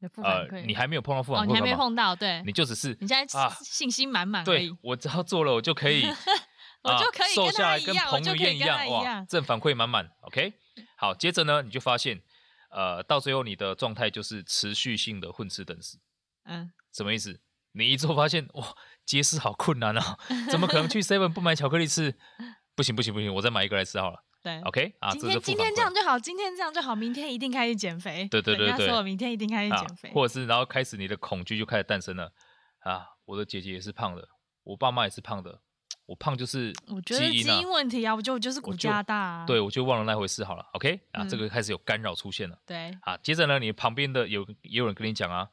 [0.00, 6.04] 嗯、呃，你还没有碰到负反馈、哦，你还没碰到，对，你就只是你现在信心满满、啊，对，我只要做了，我就可以，
[6.84, 10.52] 我就可以瘦下来，跟彭于晏一样，哇，正反馈满满，OK，
[10.96, 12.22] 好，接着呢，你就发现，
[12.70, 15.98] 呃，到最后你的状态就是持续性的混吃等死，
[16.44, 17.40] 嗯，什么意思？
[17.72, 20.16] 你一做发现，哇，节食好困难啊，
[20.48, 22.14] 怎么可能去 Seven 不买巧克力吃？
[22.76, 24.22] 不行不行不行，我再买一个来吃好了。
[24.42, 28.26] 对，OK 啊，今天今天这样就好，今天这样就好，明天一定开始减肥。
[28.30, 32.32] 对对对对，说我明天一定开始减肥，啊，或者是然后开始你的恐惧就开始诞生了
[32.80, 33.06] 啊！
[33.26, 34.26] 我的姐姐也是胖的，
[34.64, 35.60] 我爸妈也是胖的，
[36.06, 45.48] 我胖就是我觉得基因问题啊，我就就是骨架大，啊，对，我就忘了那回事好了，OK 啊，嗯，这个开始有干扰出现了，对，啊，接着呢，你旁边的有也有人跟你讲啊，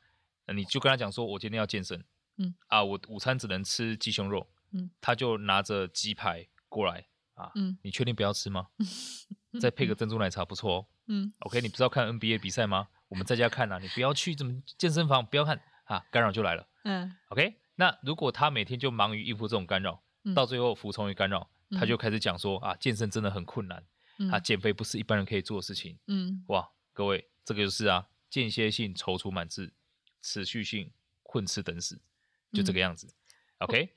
[0.55, 2.01] 你就跟他讲说，我今天要健身，
[2.37, 7.05] 嗯，啊，我午餐只能吃鸡胸肉，嗯，他就拿着鸡排过来。
[7.37, 8.67] 啊，嗯，你确定不要吃吗？
[9.61, 10.85] 再配个珍珠奶茶不错哦。
[11.07, 12.87] 嗯，OK，你不是要看 NBA 比赛吗？
[13.07, 16.67] 我们在家看啊，你不要去怎么健身房，不要看啊，干扰就来了。
[16.83, 23.83] 嗯，OK，那如果他每天就忙于应付这种干扰，嗯、到最后服从于干扰，他就开始讲说啊，健身真的很困难，
[24.19, 25.97] 嗯、啊，减肥不是一般人可以做的事情。
[26.07, 29.73] 嗯，哇，各位，这个就是啊，间歇性踌躇满志，
[30.21, 30.91] 持续性
[31.23, 31.99] 混吃等死，
[32.51, 33.07] 就这个样子。
[33.07, 33.13] 嗯、
[33.59, 33.89] OK。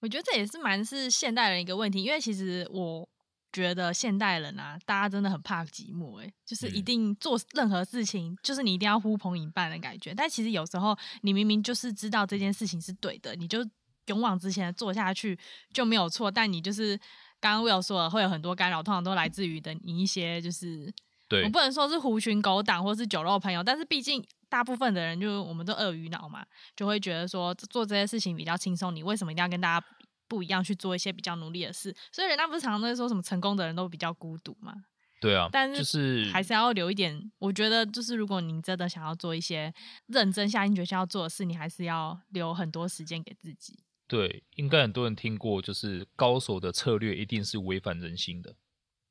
[0.00, 3.08] 我觉得这也是蛮是现代人一个问题，因为其实我
[3.52, 10.14] 觉得现代人啊，大家真的很怕寂寞，哎，就是一定做任何事情，就是你一定要呼朋引伴的感觉。
[10.14, 13.58] 但其实有时候你明明就是知道这件事情是对的，你就
[14.06, 15.38] 勇往直前的做下去
[15.72, 16.30] 就没有错。
[16.30, 16.96] 但你就是
[17.40, 20.92] 刚刚 Will 说了，会有很多干扰，通常都来自于的你一些就是，
[21.30, 24.22] 对，我不能说是狐群狗党或是酒肉朋友，但是毕竟。
[24.50, 28.92] 大部分的人就我们都鳄鱼脑嘛，就会觉得说做这些事情比较轻松。
[28.92, 29.86] 你为什么一定要跟大家
[30.26, 31.94] 不一样去做一些比较努力的事？
[32.10, 34.74] 所以人家不是常常在说什么成功的人都比较孤独嘛？
[35.20, 37.30] 对啊，但是还是要留一点。
[37.38, 39.72] 我觉得就是如果您真的想要做一些
[40.08, 43.78] 认真下定决心要做的事，你还是要留很多时间给自己。
[44.08, 48.56] 对，应该很多人听过，就是高手的策略一定是违反人性的。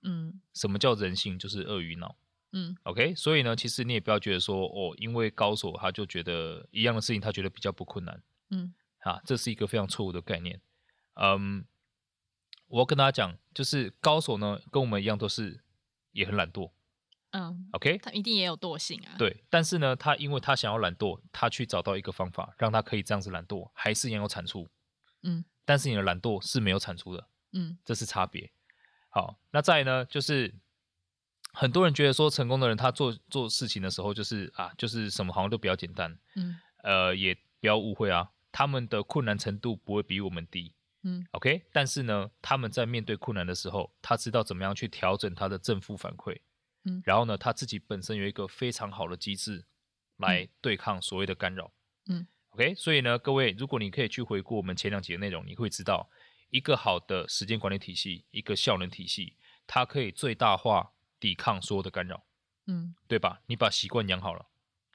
[0.02, 1.38] 嗯，什么叫人性？
[1.38, 2.18] 就是鳄鱼脑。
[2.52, 8.24] 嗯，OK，所以呢，其实你也不要觉得说哦，因为高手他就觉得一样的事情，他觉得比较不困难。
[8.50, 10.60] 嗯，啊，这是一个非常错误的概念。
[11.14, 11.66] 嗯，
[12.68, 15.64] 我要跟大家讲，就是高手呢，跟我们一样都是
[16.12, 16.72] 也很懒惰。
[17.32, 19.14] 嗯，OK，他一定也有惰性啊。
[19.16, 24.68] 对，但是呢，他因为他想要懒惰，他去找到一个方法，让他可以这样子懒惰，还是也有产出。
[25.22, 27.28] 嗯，但是你的懒惰是没有产出的。
[27.52, 28.52] 嗯，这是差别。
[29.10, 30.54] 好，那再呢，就是
[31.52, 36.18] 很多人觉得说成功的人他做做事情的时候就是啊，就是什么好像都比较简单。
[36.36, 40.74] 嗯，呃，也不要误会啊，他们的困难程度不会比我们低。
[41.04, 46.38] 嗯，OK，但是呢，他们在面对困难的时候，他知道怎么样去调整他的正负反馈。
[46.84, 49.66] 嗯，然后呢，他自己本身有一个非常好的机制
[50.18, 51.72] 来对抗所谓的干扰。
[52.10, 56.10] 嗯，OK，所以呢，各位，如果你可以去回顾我们前两集的内容，你会知道
[56.50, 59.36] 一个好的时间管理体系，一个效能体系，
[59.66, 62.26] 它可以最大化抵抗所有的干扰。
[62.68, 63.42] 嗯，对吧？
[63.48, 64.46] 你把习惯养好了。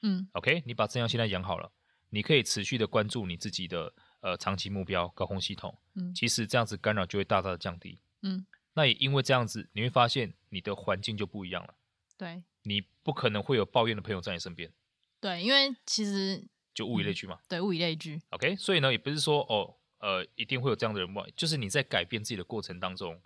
[0.03, 1.71] 嗯，OK，你把正向心态养好了，
[2.09, 3.93] 你可以持续的关注你自己的。
[4.21, 11.75] 呃，长期目标高空系统，嗯，其实这样子干扰就会大大的降低，嗯，那也因为这样子，你会发现你的环境就不一样了，
[12.17, 14.73] 对，你不可能会有抱怨的朋友在你身边，
[15.21, 23.19] 对，因为其实就物以类聚嘛，嗯、对，物以类聚，OK，所以呢，也不是说哦，呃，一定会有这样的人嘛，就是你在改变自己的过程当中，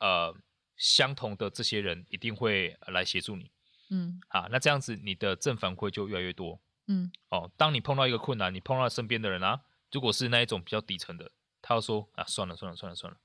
[0.00, 0.34] 呃，
[0.76, 3.52] 相同的这些人一定会来协助你，
[3.90, 9.60] 嗯，啊，那这样子你的正反馈就越来越多，嗯，哦，当你碰到一个困难，你碰到身边的人啊。
[9.92, 11.30] 如果是那一种比较底层的，
[11.62, 13.16] 他要说啊，算了算了算了算了，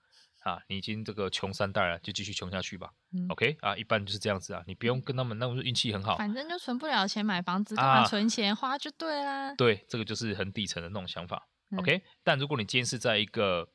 [0.43, 2.93] 啊，你已经这个穷三代了，就继续穷下去吧。
[3.11, 9.55] 嗯、OK 啊，一般就是这样子啊，你不用跟他们那么运气很好，反正就存不了钱买房子，干嘛存钱花就对啦。
[9.55, 11.47] 对，这个就是很底层的那种想法。
[11.71, 13.69] 嗯、OK，但如果你今天是在一个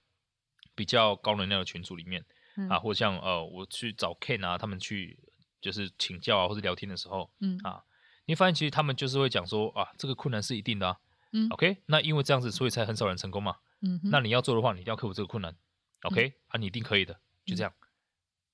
[0.74, 2.24] 比较高能量的群组里面、
[2.56, 5.18] 嗯、啊，或者像呃，我去找 Ken 啊，他们去
[5.60, 7.82] 就是请教啊，或者聊天的时候，嗯啊，
[8.26, 10.98] 你发现其实他们就是会讲说啊，这个困难是一定的啊。
[11.32, 13.56] 嗯，OK，那因为这样子，所以才很少人成功嘛。
[13.80, 15.56] 嗯，那你要做的话，你一定要克服这个困难。
[16.02, 17.72] OK，、嗯、啊，你一定可以的，就这样。
[17.80, 17.88] 嗯、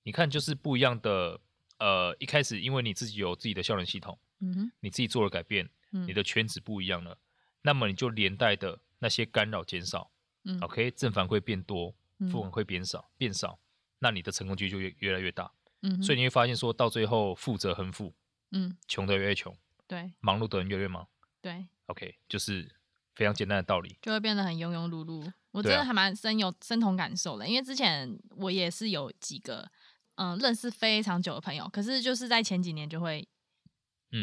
[0.05, 1.41] 你看，就是不一样的。
[1.79, 7.17] 呃，一开始因为你自己有自己的效能系统，嗯哼，你自己做了改变，嗯、你的圈子不一样了，
[7.63, 10.11] 那么你就连带的那些干扰减少。
[10.45, 11.95] 嗯，OK，正反馈变多，
[12.31, 13.59] 负反馈变少，变少，
[13.99, 15.53] 那你的成功几率就越越来越大。
[15.83, 18.15] 嗯，所以你会发现说到最后，富则恒富。
[18.53, 19.55] 嗯，穷的越来越穷。
[19.87, 21.07] 对，忙碌的人越来越忙。
[21.43, 21.67] 对。
[21.87, 22.71] OK，就是
[23.15, 25.31] 非常简单的道理，就会变得很庸庸碌碌。
[25.51, 29.69] 我真的还蛮深有深同感受的，因为之前我也是有几个
[30.15, 33.27] 嗯认识非常久的朋友，可是就是在前几年就会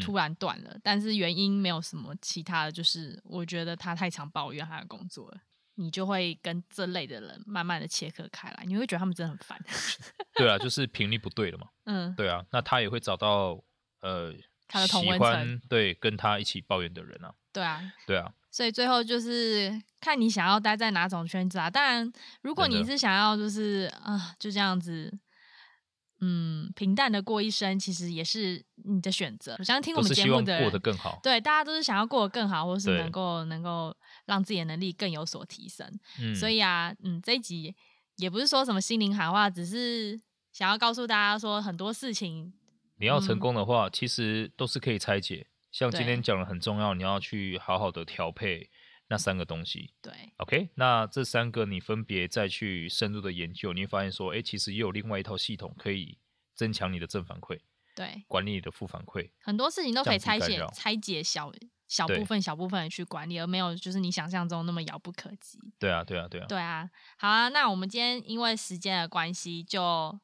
[0.01, 5.37] 突然断了，嗯、但是原因没有什么其他的，就是我觉得他太常抱怨他的工作了，
[5.75, 9.59] 你就会跟这类的人慢慢的切割开来，你会觉得他们真的很烦。
[10.35, 11.67] 对啊，就是频率不对了嘛。
[11.85, 13.63] 嗯，对啊，那他也会找到
[14.01, 14.33] 呃。
[14.69, 21.69] 他的同温层，对，跟他一起抱怨的人啊，对啊，对啊，所以最后就是看你想要待在哪种圈子啊。
[21.69, 25.17] 当然，如果你是想要就是的啊，就这样子，
[26.19, 29.55] 嗯，平淡的过一生，其实也是你的选择。
[29.59, 35.87] 我相信听我们节目的人过得更好，对，大家都是想要过得更好，或是能够能够让自己的能力更有所提升。
[36.19, 37.75] 嗯，所以啊，嗯，这一集
[38.15, 40.19] 也不是说什么心灵喊话，只是
[40.51, 42.53] 想要告诉大家说很多事情。
[42.99, 45.45] 你要成功的话，嗯、其实都是可以拆解。
[45.71, 48.67] 像今天讲的很重要，你要去好好的调配
[49.09, 49.93] 那三个东西。
[50.01, 56.17] 对，OK，那这三个你分别再去深入的研究，你会发现说，哎，其实也有另外一套系统可以
[56.53, 57.59] 增强你的正反馈，
[57.95, 59.29] 对，管理你的负反馈。
[59.41, 61.51] 很多事情都可以拆解，拆解小
[61.87, 65.57] 小部分、小部分的去管理，而没有就是你想象中那么遥不可及。
[65.79, 66.45] 对啊，对啊，对啊。
[66.47, 70.19] 对啊，好啊，那我们今天因为时间的关系，就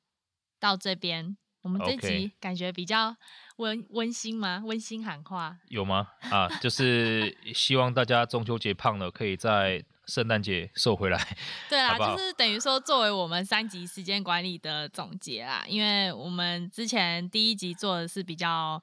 [0.60, 1.38] 到这边。
[1.64, 3.16] 我们这集感觉比较
[3.56, 4.62] 温温馨吗？
[4.64, 6.10] 温馨喊话有吗？
[6.30, 11.20] 啊，就是 希望大家中秋节胖了，可以在圣诞节瘦回来。
[11.68, 18.80] 对啊，好好就是等于说作为我们三集时间管理的总结啦，因为我们之前第一集做的是比较。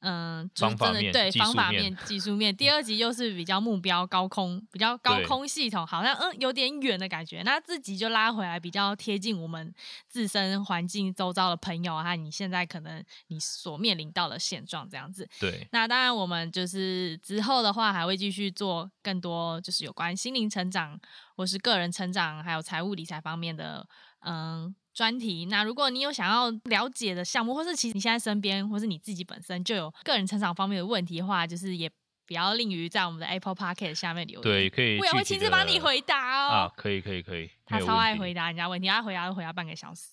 [0.00, 2.54] 嗯，就是真的对方法面、 技术面。
[2.54, 7.42] 第二集又是比较目标高空，比较高空系统，好像嗯有点远的感觉。
[7.42, 9.74] 那自己就拉回来，比较贴近我们
[10.08, 15.28] 自身环境周遭的朋友啊，你现在可能你所面临到的现状这样子。
[15.40, 15.66] 对。
[15.72, 21.00] 那当然，我们就是之后的话，还会继续做更多，就是有关心灵成长
[21.36, 23.88] 或是个人成长，还有财务理财方面的
[24.20, 24.74] 嗯。
[24.96, 31.86] 专题，那如果你有想要了解的项目，或是其实你现在身边，或是你自己本身就有个人成长方面的问题的话，就是也
[32.26, 36.48] 不要吝于在我们的 Apple Podcast 下面留言，对，可以，我也会亲自帮你回答哦。
[36.48, 37.50] 啊，可以，可以，可以。
[37.66, 40.12] 他超爱回答人家问题，他回答都回答半个小时，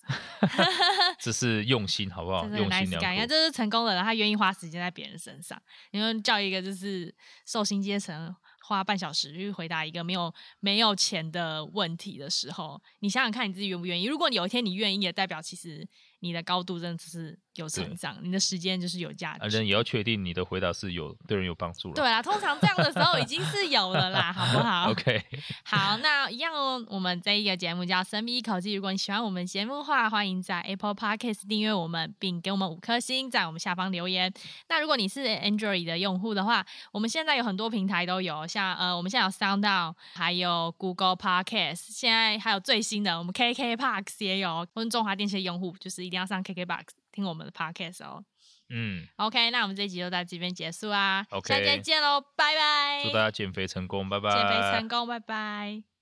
[1.18, 2.44] 这是用心，好不好？
[2.48, 3.00] 用心良苦。
[3.00, 5.58] 感觉这是成功的人，他愿意花时间在别人身上。
[5.92, 7.14] 因为叫一个就是
[7.46, 8.36] 受薪阶层。
[8.66, 14.06] 花半小时去回答一个没有没有钱的问题的时候，你想想看你自己愿不愿意？
[14.06, 15.86] 如果你有一天你愿意，也代表其实
[16.24, 19.46] 你的高度真的是有成长，你的时间就是有价值。
[19.48, 21.94] 人也要确定你的回答是有对人有帮助了。
[21.94, 24.88] 对啊，通常这样的时候已经是有了啦，好不好？
[24.90, 25.22] OK。
[25.64, 26.82] 好，那一样哦。
[26.88, 34.32] 我们这一个节目叫《神秘一口气》，如果你喜欢我们节目的话，欢迎在 Apple Podcast 订阅我们，并给我们五颗星，在我们下方留言。
[34.70, 44.54] 那如果你是 Android 的用户的话，我们现在有很多平台都有，像呃，我们现在有 SoundOn，还有 Google Podcast，现在还有最新的，我们 KKBOX 也有。
[44.72, 48.24] 或者中华电信的用户，就是一定要上 KKBOX 听我们的 Podcast 哦。
[48.70, 51.26] 嗯，OK，那我们这一集就到这边结束啊。
[51.30, 53.02] OK，下期再见喽，拜拜。
[53.04, 54.30] 祝大家减肥成功，拜拜。
[54.30, 55.93] 减肥成功，拜拜。